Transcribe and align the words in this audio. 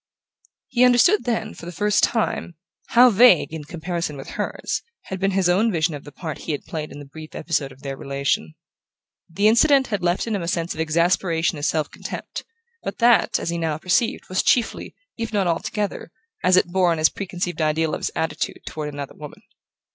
He 0.69 0.83
understood 0.83 1.25
then, 1.25 1.53
for 1.53 1.67
the 1.67 1.71
first 1.71 2.03
time, 2.03 2.55
how 2.87 3.11
vague, 3.11 3.53
in 3.53 3.65
comparison 3.65 4.17
with 4.17 4.29
hers, 4.29 4.81
had 5.03 5.19
been 5.19 5.29
his 5.29 5.47
own 5.47 5.71
vision 5.71 5.93
of 5.93 6.05
the 6.05 6.11
part 6.11 6.39
he 6.39 6.53
had 6.53 6.65
played 6.65 6.91
in 6.91 6.97
the 6.97 7.05
brief 7.05 7.35
episode 7.35 7.71
of 7.71 7.83
their 7.83 7.95
relation. 7.95 8.55
The 9.29 9.47
incident 9.47 9.89
had 9.89 10.01
left 10.01 10.25
in 10.25 10.35
him 10.35 10.41
a 10.41 10.47
sense 10.47 10.73
of 10.73 10.79
exasperation 10.79 11.55
and 11.59 11.63
self 11.67 11.91
contempt, 11.91 12.43
but 12.81 12.97
that, 12.97 13.37
as 13.39 13.49
he 13.51 13.59
now 13.59 13.77
perceived, 13.77 14.27
was 14.27 14.41
chiefly, 14.41 14.95
if 15.17 15.31
not 15.31 15.45
altogether, 15.45 16.09
as 16.43 16.57
it 16.57 16.71
bore 16.73 16.91
on 16.91 16.97
his 16.97 17.09
preconceived 17.09 17.61
ideal 17.61 17.93
of 17.93 17.99
his 17.99 18.11
attitude 18.15 18.61
toward 18.65 18.91
another 18.91 19.13
woman. 19.13 19.43